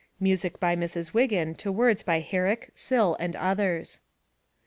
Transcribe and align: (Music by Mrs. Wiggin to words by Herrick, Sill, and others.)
(Music 0.19 0.59
by 0.59 0.75
Mrs. 0.75 1.13
Wiggin 1.13 1.53
to 1.53 1.71
words 1.71 2.01
by 2.01 2.21
Herrick, 2.21 2.71
Sill, 2.73 3.15
and 3.19 3.35
others.) 3.35 3.99